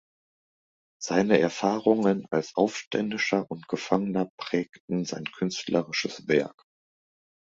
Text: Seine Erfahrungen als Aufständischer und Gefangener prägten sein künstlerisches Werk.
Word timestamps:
Seine 0.99 1.39
Erfahrungen 1.39 2.25
als 2.31 2.55
Aufständischer 2.55 3.45
und 3.51 3.67
Gefangener 3.67 4.31
prägten 4.35 5.05
sein 5.05 5.25
künstlerisches 5.25 6.27
Werk. 6.27 6.63